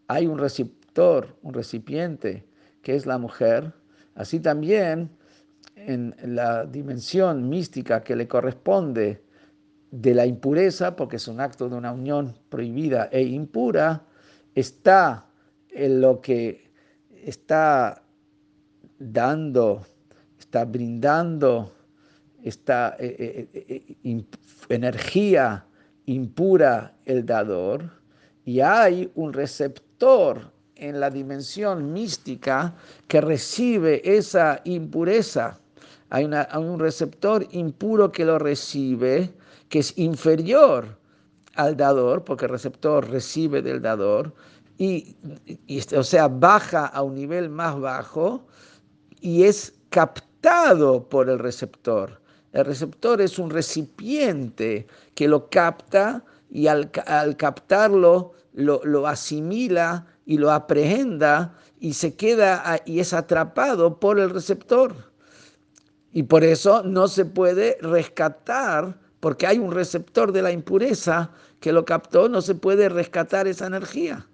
hay 0.08 0.26
un 0.26 0.38
receptor, 0.38 1.36
un 1.42 1.54
recipiente, 1.54 2.44
que 2.82 2.94
es 2.94 3.06
la 3.06 3.18
mujer, 3.18 3.72
así 4.14 4.40
también 4.40 5.10
en 5.76 6.14
la 6.22 6.66
dimensión 6.66 7.48
mística 7.48 8.02
que 8.02 8.16
le 8.16 8.28
corresponde 8.28 9.22
de 9.90 10.14
la 10.14 10.26
impureza, 10.26 10.96
porque 10.96 11.16
es 11.16 11.28
un 11.28 11.40
acto 11.40 11.68
de 11.68 11.76
una 11.76 11.92
unión 11.92 12.34
prohibida 12.48 13.08
e 13.12 13.22
impura, 13.22 14.04
está 14.54 15.26
en 15.70 16.00
lo 16.00 16.20
que 16.20 16.70
está 17.24 18.02
dando, 18.98 19.82
está 20.38 20.64
brindando 20.64 21.72
esta 22.42 22.96
eh, 22.98 23.48
eh, 23.52 23.94
eh, 24.04 24.24
energía 24.68 25.64
impura 26.06 26.94
el 27.04 27.24
dador, 27.24 27.90
y 28.44 28.60
hay 28.60 29.10
un 29.14 29.32
receptor 29.32 30.50
en 30.74 30.98
la 30.98 31.10
dimensión 31.10 31.92
mística 31.92 32.74
que 33.06 33.20
recibe 33.20 34.02
esa 34.04 34.60
impureza. 34.64 35.60
Hay, 36.10 36.24
un 36.24 36.78
receptor 36.78 37.46
impuro 37.52 38.10
que 38.10 38.24
lo 38.24 38.38
recibe, 38.38 39.32
que 39.68 39.78
es 39.78 39.96
inferior 39.96 40.98
al 41.54 41.76
dador, 41.76 42.24
porque 42.24 42.46
el 42.46 42.50
receptor 42.50 43.08
recibe 43.08 43.62
del 43.62 43.80
dador, 43.80 44.34
y, 44.76 45.16
o 45.96 46.02
sea, 46.02 46.26
baja 46.26 46.86
a 46.86 47.02
un 47.02 47.14
nivel 47.14 47.48
más 47.48 47.78
bajo 47.78 48.46
y 49.20 49.44
es 49.44 49.74
captado 49.90 51.08
por 51.08 51.30
el 51.30 51.38
receptor. 51.38 52.21
El 52.52 52.66
receptor 52.66 53.20
es 53.20 53.38
un 53.38 53.50
recipiente 53.50 54.86
que 55.14 55.26
lo 55.26 55.48
capta 55.48 56.22
y 56.50 56.66
al, 56.66 56.90
captarlo 56.90 58.34
lo, 58.52 59.06
asimila 59.06 60.06
y 60.26 60.36
lo 60.36 60.50
aprehenda 60.52 61.54
y 61.80 61.94
se 61.94 62.14
queda 62.14 62.80
y 62.84 63.00
es 63.00 63.14
atrapado 63.14 63.98
por 63.98 64.20
el 64.20 64.30
receptor. 64.30 64.94
Y 66.12 66.24
por 66.24 66.44
eso 66.44 66.82
no 66.82 67.08
se 67.08 67.24
puede 67.24 67.78
rescatar, 67.80 68.98
porque 69.20 69.46
hay 69.46 69.58
un 69.58 69.72
receptor 69.72 70.30
de 70.30 70.42
la 70.42 70.52
impureza 70.52 71.30
que 71.60 71.72
lo 71.72 71.86
captó, 71.86 72.28
no 72.28 72.42
se 72.42 72.54
puede 72.54 72.90
rescatar 72.90 73.48
esa 73.48 73.66
energía. 73.66 74.26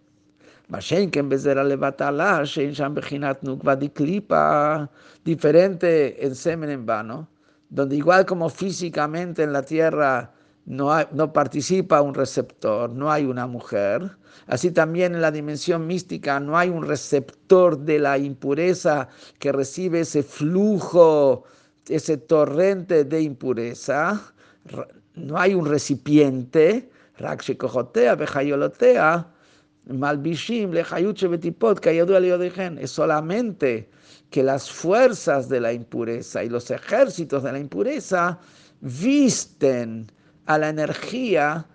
Diferente 5.24 6.26
en 6.26 6.34
semen 6.34 6.70
en 6.70 6.84
vano 6.84 7.28
donde 7.70 7.96
igual 7.96 8.26
como 8.26 8.48
físicamente 8.48 9.42
en 9.42 9.52
la 9.52 9.62
tierra 9.62 10.32
no, 10.64 10.90
no 11.12 11.32
participa 11.32 12.02
un 12.02 12.14
receptor, 12.14 12.90
no 12.90 13.10
hay 13.10 13.24
una 13.24 13.46
mujer, 13.46 14.10
así 14.46 14.70
también 14.70 15.14
en 15.14 15.22
la 15.22 15.30
dimensión 15.30 15.86
mística 15.86 16.40
no 16.40 16.58
hay 16.58 16.68
un 16.68 16.86
receptor 16.86 17.78
de 17.78 17.98
la 17.98 18.18
impureza 18.18 19.08
que 19.38 19.52
recibe 19.52 20.00
ese 20.00 20.22
flujo, 20.22 21.44
ese 21.88 22.18
torrente 22.18 23.04
de 23.04 23.22
impureza, 23.22 24.20
no 25.14 25.38
hay 25.38 25.54
un 25.54 25.66
recipiente, 25.66 26.90
Malbishim, 29.88 30.70
Betipot, 30.70 31.86
es 31.86 32.90
solamente 32.90 33.88
que 34.30 34.42
las 34.42 34.70
fuerzas 34.70 35.48
de 35.48 35.60
la 35.60 35.72
impureza 35.72 36.44
y 36.44 36.48
los 36.48 36.70
ejércitos 36.70 37.42
de 37.42 37.52
la 37.52 37.58
impureza 37.58 38.38
visten 38.80 40.10
a 40.46 40.58
la 40.58 40.68
energía 40.68 41.66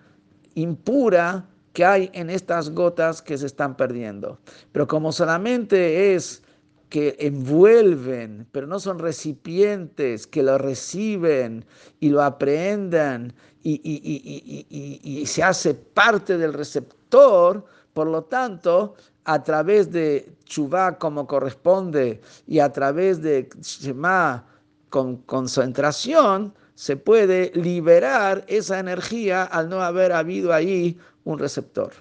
impura 0.55 1.47
que 1.73 1.83
hay 1.83 2.09
en 2.13 2.29
estas 2.29 2.69
gotas 2.69 3.21
que 3.21 3.37
se 3.37 3.47
están 3.47 3.75
perdiendo. 3.75 4.39
Pero 4.71 4.87
como 4.87 5.11
solamente 5.11 6.13
es 6.13 6.43
que 6.89 7.15
envuelven, 7.19 8.45
pero 8.51 8.67
no 8.67 8.79
son 8.79 8.99
recipientes 8.99 10.27
que 10.27 10.43
lo 10.43 10.59
reciben 10.59 11.65
y 11.99 12.09
lo 12.09 12.21
aprendan 12.21 13.33
y, 13.63 13.81
y 15.03 15.25
se 15.25 15.41
hace 15.41 15.73
parte 15.73 16.37
del 16.37 16.53
receptor, 16.53 17.65
por 17.93 18.07
lo 18.07 18.23
tanto, 18.23 18.95
a 19.25 19.43
través 19.43 19.91
de 19.91 20.29
Chubá 20.45 20.97
como 20.97 21.27
corresponde 21.27 22.21
y 22.47 22.59
a 22.59 22.71
través 22.71 23.21
de 23.21 23.49
Shema 23.61 24.45
con 24.89 25.17
concentración, 25.17 26.53
se 26.75 26.97
puede 26.97 27.51
liberar 27.55 28.43
esa 28.47 28.79
energía 28.79 29.43
al 29.43 29.69
no 29.69 29.81
haber 29.81 30.11
habido 30.11 30.53
ahí 30.53 30.97
un 31.23 31.39
receptor. 31.39 31.93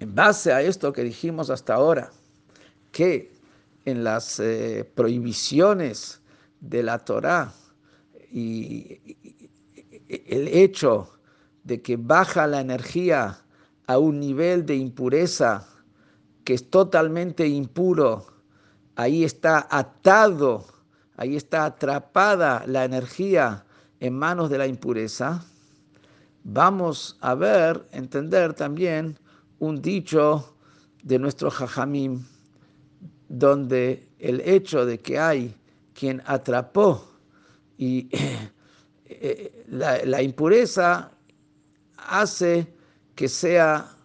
En 0.00 0.14
base 0.14 0.52
a 0.52 0.62
esto 0.62 0.92
que 0.92 1.02
dijimos 1.02 1.50
hasta 1.50 1.74
ahora, 1.74 2.10
que 2.92 3.32
en 3.84 4.04
las 4.04 4.40
eh, 4.40 4.90
prohibiciones 4.94 6.20
de 6.60 6.82
la 6.82 6.98
Torá 6.98 7.52
y 8.30 9.00
el 10.08 10.48
hecho 10.48 11.10
de 11.64 11.80
que 11.82 11.96
baja 11.96 12.46
la 12.46 12.60
energía 12.60 13.38
a 13.86 13.98
un 13.98 14.20
nivel 14.20 14.66
de 14.66 14.76
impureza 14.76 15.68
que 16.44 16.54
es 16.54 16.70
totalmente 16.70 17.46
impuro, 17.46 18.26
ahí 18.94 19.24
está 19.24 19.66
atado, 19.70 20.64
ahí 21.16 21.36
está 21.36 21.64
atrapada 21.64 22.64
la 22.66 22.84
energía 22.84 23.64
en 24.00 24.14
manos 24.14 24.50
de 24.50 24.58
la 24.58 24.66
impureza, 24.66 25.44
vamos 26.44 27.16
a 27.20 27.34
ver, 27.34 27.86
entender 27.92 28.54
también 28.54 29.18
un 29.58 29.82
dicho 29.82 30.56
de 31.02 31.18
nuestro 31.18 31.50
Jajamim, 31.50 32.24
donde 33.28 34.08
el 34.18 34.40
hecho 34.42 34.86
de 34.86 35.00
que 35.00 35.18
hay 35.18 35.54
quien 35.94 36.22
atrapó 36.26 37.08
y 37.76 38.08
eh, 39.06 39.64
la, 39.68 40.04
la 40.04 40.22
impureza 40.22 41.10
hace 41.96 42.75
que 43.16 43.28
sea 43.28 43.96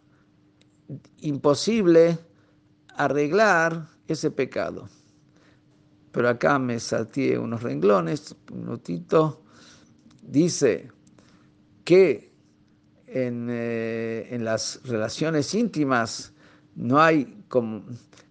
imposible 1.20 2.18
arreglar 2.96 3.88
ese 4.08 4.32
pecado. 4.32 4.90
Pero 6.12 6.30
acá 6.30 6.58
me 6.60 6.80
salté 6.80 7.38
unos 7.38 7.62
renglones, 7.62 8.36
un 8.52 8.62
minutito. 8.62 9.44
Dice 10.22 10.90
que 11.84 12.34
en, 13.08 13.48
eh, 13.50 14.28
en, 14.32 14.46
las 14.46 14.82
relaciones 14.84 15.54
íntimas 15.54 16.34
no 16.76 17.02
hay 17.02 17.44
como, 17.50 17.84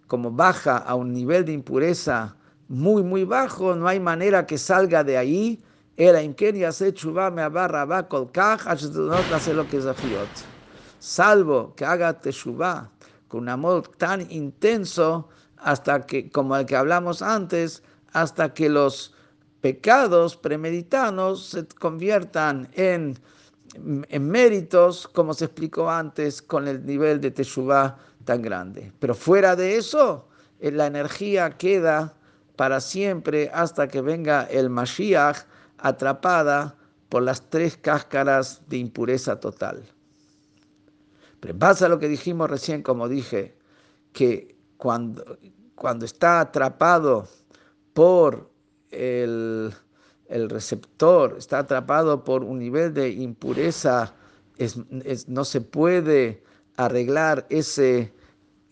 como 0.06 0.30
baja 0.30 0.78
a 0.78 0.94
un 0.94 1.12
nivel 1.12 1.44
de 1.44 1.52
impureza 1.52 2.36
muy, 2.68 3.02
muy 3.02 3.24
bajo, 3.24 3.74
no 3.74 3.86
hay 3.86 4.00
manera 4.00 4.46
que 4.46 4.56
salga 4.56 5.04
de 5.04 5.18
ahí. 5.18 5.62
Era 5.96 6.22
hace 6.68 6.94
me 7.30 7.42
abarra 7.42 7.84
va 7.84 8.08
no 8.08 9.52
lo 9.52 9.68
que 9.68 9.76
es 9.76 9.84
salvo 11.00 11.74
que 11.74 11.84
haga 11.84 12.20
teshuva 12.20 12.90
con 13.26 13.40
un 13.40 13.48
amor 13.48 13.88
tan 13.98 14.30
intenso 14.30 15.28
hasta 15.56 16.06
que, 16.06 16.30
como 16.30 16.56
el 16.56 16.66
que 16.66 16.76
hablamos 16.76 17.22
antes, 17.22 17.82
hasta 18.12 18.54
que 18.54 18.68
los 18.68 19.14
pecados 19.60 20.36
premeditados 20.36 21.46
se 21.46 21.66
conviertan 21.66 22.68
en, 22.74 23.18
en 23.74 24.28
méritos, 24.28 25.08
como 25.08 25.34
se 25.34 25.46
explicó 25.46 25.90
antes, 25.90 26.40
con 26.40 26.68
el 26.68 26.84
nivel 26.84 27.20
de 27.20 27.30
teshuva 27.30 27.98
tan 28.24 28.42
grande. 28.42 28.92
Pero 28.98 29.14
fuera 29.14 29.56
de 29.56 29.76
eso, 29.76 30.28
eh, 30.60 30.70
la 30.70 30.86
energía 30.86 31.50
queda 31.50 32.14
para 32.56 32.80
siempre 32.80 33.50
hasta 33.54 33.88
que 33.88 34.00
venga 34.00 34.44
el 34.44 34.68
Mashiach 34.70 35.46
atrapada 35.78 36.76
por 37.08 37.22
las 37.22 37.48
tres 37.48 37.76
cáscaras 37.76 38.60
de 38.68 38.78
impureza 38.78 39.40
total. 39.40 39.82
Pero 41.40 41.52
en 41.52 41.58
base 41.58 41.84
a 41.84 41.88
lo 41.88 41.98
que 41.98 42.08
dijimos 42.08 42.50
recién, 42.50 42.82
como 42.82 43.08
dije, 43.08 43.56
que 44.12 44.56
cuando, 44.76 45.38
cuando 45.74 46.04
está 46.04 46.40
atrapado 46.40 47.26
por 47.94 48.50
el, 48.90 49.72
receptor, 50.28 51.36
está 51.38 51.60
atrapado 51.60 52.22
por 52.22 52.44
un 52.44 52.58
nivel 52.58 52.94
de 52.94 53.10
impureza, 53.10 54.14
no 55.26 55.44
se 55.44 55.60
puede 55.60 56.44
arreglar 56.76 57.46
ese, 57.50 58.12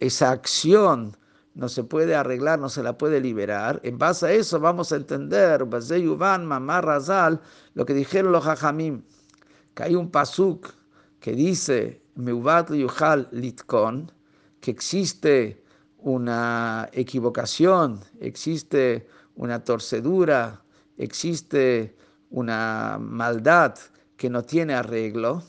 esa 0.01 0.31
acción, 0.31 1.17
no 1.55 1.69
se 1.69 1.83
puede 1.83 2.15
arreglar, 2.15 2.59
no 2.59 2.69
se 2.69 2.83
la 2.83 2.97
puede 2.97 3.21
liberar. 3.21 3.81
En 3.83 3.99
base 3.99 4.27
a 4.27 4.33
eso 4.33 4.61
vamos 4.61 4.93
a 4.93 4.97
entender, 4.97 5.67
lo 7.75 7.87
que 7.87 7.95
dijeron 7.95 8.33
los 8.33 8.47
hajamim, 8.47 9.03
que 9.75 9.83
hay 9.83 9.95
un 9.95 10.11
pasuk 10.11 10.69
que 11.21 11.33
dice, 11.33 12.01
Meuvat 12.19 12.73
Yuhal 12.73 13.29
Litkon, 13.31 14.11
que 14.61 14.73
existe 14.73 15.63
una 15.99 16.89
equivocación, 16.93 18.01
existe 18.19 19.07
una 19.37 19.63
torcedura, 19.63 20.61
existe 20.97 21.97
una 22.31 22.99
maldad 23.01 23.77
que 24.17 24.29
no 24.29 24.43
tiene 24.43 24.75
arreglo. 24.75 25.45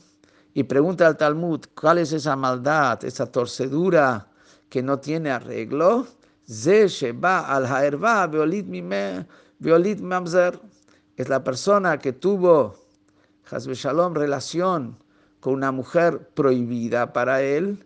Y 0.54 0.62
pregunta 0.62 1.08
al 1.08 1.16
Talmud, 1.16 1.64
¿cuál 1.74 1.98
es 1.98 2.12
esa 2.12 2.36
maldad, 2.36 3.04
esa 3.04 3.26
torcedura 3.26 4.28
que 4.68 4.80
no 4.80 5.00
tiene 5.00 5.32
arreglo? 5.32 6.06
Es 6.46 7.02
la 11.28 11.44
persona 11.44 11.98
que 11.98 12.12
tuvo, 12.12 12.76
Shalom, 13.50 14.14
relación 14.14 14.96
con 15.40 15.54
una 15.54 15.72
mujer 15.72 16.28
prohibida 16.34 17.12
para 17.12 17.42
él 17.42 17.84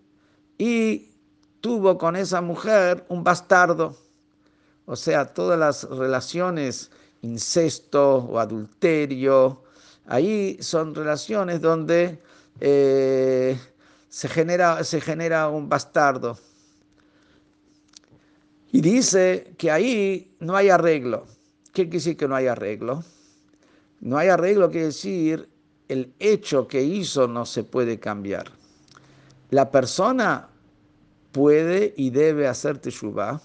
y 0.59 1.11
tuvo 1.61 1.97
con 1.97 2.17
esa 2.17 2.41
mujer 2.41 3.05
un 3.09 3.25
bastardo. 3.25 3.97
O 4.87 4.97
sea, 4.97 5.33
todas 5.33 5.59
las 5.59 5.85
relaciones, 5.89 6.91
incesto 7.23 8.17
o 8.19 8.39
adulterio, 8.39 9.63
ahí 10.07 10.59
son 10.61 10.95
relaciones 10.95 11.61
donde 11.61 12.21
eh, 12.61 13.59
se, 14.09 14.29
genera, 14.29 14.85
se 14.85 15.01
genera 15.01 15.49
un 15.49 15.69
bastardo. 15.69 16.39
Y 18.73 18.81
dice 18.81 19.55
que 19.57 19.71
ahí 19.71 20.37
no 20.41 20.57
hay 20.57 20.69
arreglo. 20.69 21.27
¿Qué 21.67 21.85
quiere 21.85 21.91
decir 21.91 22.17
que 22.17 22.29
no 22.29 22.35
hay 22.35 22.49
arreglo? 22.49 23.05
No 24.01 24.19
hay 24.19 24.29
arreglo 24.29 24.71
quiere 24.71 24.87
decir 24.87 25.49
el 25.89 26.13
hecho 26.19 26.67
que 26.67 26.83
hizo 26.83 27.29
no 27.29 27.47
se 27.47 27.65
puede 27.65 27.99
cambiar. 27.99 28.51
La 29.51 29.71
persona 29.71 30.49
puede 31.33 31.95
y 31.97 32.11
debe 32.11 32.47
hacer 32.47 32.79
teshuva 32.79 33.41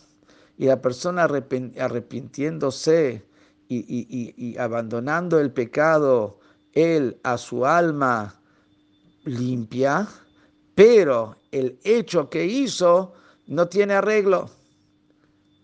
y 0.57 0.65
la 0.65 0.81
persona 0.81 1.23
arrepintiéndose 1.23 3.23
y, 3.69 4.57
abandonando 4.57 5.39
el 5.39 5.51
pecado, 5.51 6.39
él 6.73 7.19
a 7.23 7.37
su 7.37 7.65
alma 7.65 8.35
limpia, 9.25 10.07
pero 10.75 11.37
el 11.51 11.79
hecho 11.83 12.29
que 12.29 12.45
hizo 12.45 13.13
no 13.47 13.67
tiene 13.67 13.93
arreglo. 13.93 14.49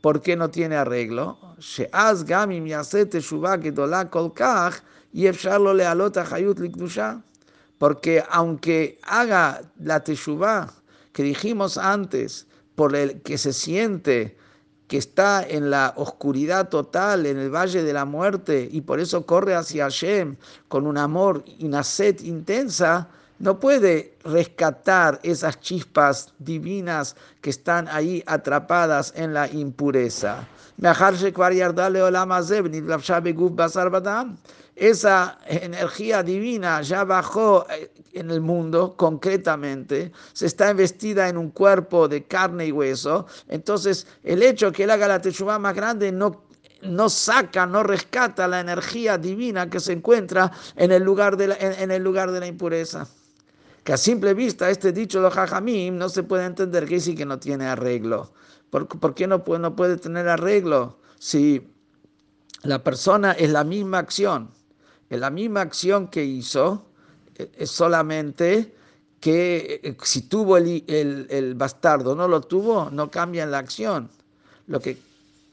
¿Por 0.01 0.21
qué 0.21 0.35
no 0.35 0.49
tiene 0.49 0.75
arreglo? 0.75 1.39
Porque 7.77 8.23
aunque 8.29 8.99
haga 9.03 9.61
la 9.79 10.03
teshuvah 10.03 10.73
que 11.11 11.23
dijimos 11.23 11.77
antes, 11.77 12.47
por 12.75 12.95
el 12.95 13.21
que 13.21 13.37
se 13.37 13.53
siente 13.53 14.37
que 14.87 14.97
está 14.97 15.43
en 15.47 15.69
la 15.69 15.93
oscuridad 15.95 16.69
total, 16.69 17.25
en 17.25 17.37
el 17.37 17.49
valle 17.49 17.81
de 17.83 17.93
la 17.93 18.05
muerte, 18.05 18.67
y 18.71 18.81
por 18.81 18.99
eso 18.99 19.25
corre 19.25 19.55
hacia 19.55 19.85
Hashem 19.85 20.35
con 20.67 20.85
un 20.85 20.97
amor 20.97 21.43
y 21.45 21.65
una 21.65 21.83
sed 21.83 22.19
intensa, 22.21 23.09
no 23.39 23.59
puede 23.59 24.13
rescatar 24.23 25.19
esas 25.23 25.59
chispas 25.59 26.33
divinas 26.39 27.15
que 27.41 27.49
están 27.49 27.87
ahí 27.89 28.23
atrapadas 28.25 29.13
en 29.15 29.33
la 29.33 29.47
impureza. 29.47 30.47
Esa 34.77 35.37
energía 35.47 36.23
divina 36.23 36.81
ya 36.81 37.03
bajó 37.03 37.65
eh, 37.69 37.91
en 38.13 38.29
el 38.29 38.41
mundo 38.41 38.95
concretamente, 38.97 40.11
se 40.33 40.45
está 40.45 40.71
investida 40.71 41.29
en 41.29 41.37
un 41.37 41.49
cuerpo 41.49 42.07
de 42.07 42.23
carne 42.23 42.67
y 42.67 42.71
hueso. 42.71 43.25
Entonces, 43.47 44.07
el 44.23 44.43
hecho 44.43 44.71
que 44.71 44.83
él 44.83 44.91
haga 44.91 45.07
la 45.07 45.21
teshuva 45.21 45.59
más 45.59 45.75
grande 45.75 46.11
no 46.11 46.43
no 46.81 47.09
saca, 47.09 47.65
no 47.65 47.81
rescata 47.81 48.47
la 48.47 48.59
energía 48.59 49.17
divina 49.17 49.69
que 49.69 49.79
se 49.79 49.93
encuentra 49.93 50.51
en 50.75 50.91
el 50.91 51.03
lugar 51.03 51.35
de 51.35 51.55
en 51.59 51.89
el 51.89 52.03
lugar 52.03 52.31
de 52.31 52.39
la 52.41 52.47
impureza 52.47 53.07
que 53.85 53.93
a 53.93 53.97
simple 53.97 54.33
vista 54.33 54.71
este 54.71 54.91
dicho 54.91 55.21
de 55.21 55.29
Jajamim 55.29 55.95
no 55.95 56.09
se 56.09 56.23
puede 56.23 56.45
entender 56.45 56.87
que 56.87 56.99
sí 56.99 57.13
que 57.13 57.23
no 57.23 57.37
tiene 57.37 57.67
arreglo. 57.67 58.33
¿Por, 58.71 59.13
qué 59.13 59.27
no 59.27 59.43
puede, 59.43 59.59
no 59.61 59.75
puede 59.75 59.97
tener 59.97 60.27
arreglo? 60.27 60.97
Si 61.19 61.61
la 62.63 62.83
persona 62.83 63.33
es 63.33 63.51
la 63.51 63.63
misma 63.63 63.99
acción, 63.99 64.49
es 65.07 65.19
la 65.19 65.29
misma 65.29 65.61
acción 65.61 66.07
que 66.07 66.25
hizo, 66.25 66.87
e, 67.35 67.51
es 67.55 67.69
solamente 67.69 68.73
que 69.19 69.79
eh, 69.83 69.95
si 70.01 70.23
tuvo 70.23 70.57
el, 70.57 70.83
el, 70.87 71.27
el 71.29 71.53
bastardo, 71.53 72.15
no 72.15 72.27
lo 72.27 72.41
tuvo, 72.41 72.89
no 72.89 73.11
cambia 73.11 73.45
la 73.45 73.59
acción. 73.59 74.09
Lo 74.65 74.79
que, 74.79 74.97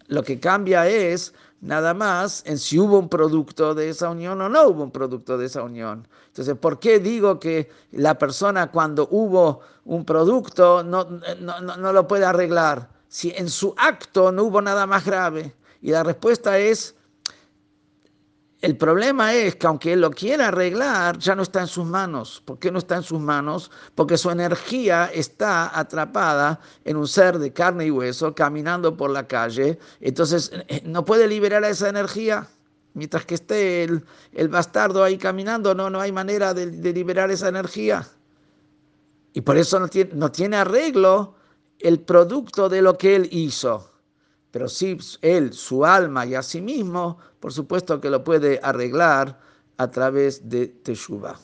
lo 0.07 0.23
que 0.23 0.41
cambia 0.41 0.89
es 0.89 1.35
nada 1.63 1.95
más 1.95 2.43
en 2.45 2.59
si 2.59 2.79
hubo 2.79 2.99
un 2.99 3.09
producto 3.09 3.75
de 3.75 3.89
esa 3.89 4.11
unión 4.11 4.41
o 4.41 4.49
no 4.49 4.69
hubo 4.69 4.83
un 4.83 4.91
producto 4.91 5.39
de 5.39 5.47
esa 5.47 5.63
unión. 5.63 6.07
Entonces, 6.27 6.57
¿por 6.57 6.79
qué 6.79 6.99
digo 6.99 7.39
que 7.39 7.71
la 7.93 8.19
persona 8.19 8.71
cuando 8.71 9.09
hubo 9.11 9.61
un 9.85 10.05
producto 10.05 10.83
no, 10.83 11.07
no, 11.41 11.93
lo 11.93 12.07
puede 12.07 12.25
arreglar? 12.25 12.91
Si 13.09 13.31
en 13.31 13.49
su 13.49 13.75
acto 13.79 14.33
no 14.33 14.43
hubo 14.43 14.61
nada 14.61 14.87
más 14.87 15.05
grave. 15.05 15.55
Y 15.81 15.93
la 15.93 16.03
respuesta 16.03 16.59
es 16.59 16.97
el 18.63 18.77
problema 18.77 19.35
es 19.35 19.57
que 19.57 19.67
aunque 19.67 19.93
él 19.93 20.03
lo 20.03 20.13
quiera 20.13 20.49
arreglar, 20.49 21.19
ya 21.19 21.35
no 21.35 21.43
está 21.43 21.63
en 21.63 21.67
sus 21.67 21.85
manos. 21.85 22.41
¿Por 22.45 22.61
qué 22.61 22.71
no 22.71 22.79
está 22.79 22.95
en 22.95 23.03
sus 23.03 23.19
manos? 23.19 23.73
Porque 23.97 24.17
su 24.17 24.31
energía 24.31 25.11
está 25.13 25.77
atrapada 25.77 26.61
en 26.85 26.97
un 26.97 27.09
ser 27.09 27.41
de 27.41 27.53
carne 27.53 27.87
y 27.87 27.91
hueso 27.91 28.37
caminando 28.37 28.97
por 28.97 29.11
la 29.11 29.27
calle. 29.27 29.81
Entonces 30.01 30.53
eh, 30.69 30.81
no 30.85 31.05
puede 31.05 31.27
liberar 31.27 31.65
esa 31.65 31.89
energía. 31.89 32.49
Mientras 32.95 33.27
que 33.27 33.35
esté 33.35 33.83
el, 33.83 34.49
bastardo 34.49 35.03
ahí 35.03 35.19
caminando, 35.19 35.75
no, 35.75 35.91
no 35.91 36.01
hay 36.01 36.13
manera 36.13 36.55
de, 36.55 36.67
liberar 36.93 37.33
esa 37.33 37.49
energía. 37.49 38.07
Y 39.33 39.41
por 39.41 39.57
eso 39.57 39.81
no 39.81 39.89
tiene, 39.89 40.11
no 40.15 40.31
tiene 40.31 40.59
arreglo 40.59 41.35
el 41.81 41.99
producto 41.99 42.69
de 42.69 42.81
lo 42.81 42.97
que 42.97 43.17
él 43.17 43.29
hizo. 43.33 43.92
Pero 44.53 44.69
sí, 44.69 44.97
él, 45.23 45.53
su 45.53 45.85
alma 45.85 46.27
y 46.27 46.35
a 46.35 46.43
sí 46.43 46.61
mismo, 46.61 47.19
por 47.41 47.53
supuesto 47.53 48.01
que 48.01 48.11
lo 48.11 48.23
puede 48.23 48.61
arreglar 48.63 49.41
a 49.79 49.91
través 49.91 50.49
de 50.49 50.69
Teshuvah. 50.69 51.41